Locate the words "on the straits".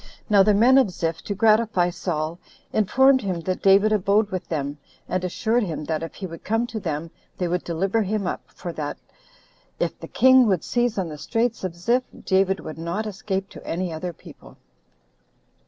10.97-11.63